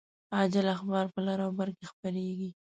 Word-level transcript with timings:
عاجل 0.35 0.65
اخبار 0.75 1.05
په 1.13 1.19
لر 1.25 1.39
او 1.45 1.51
بر 1.59 1.69
کې 1.77 1.85
خپریږي 1.91 2.49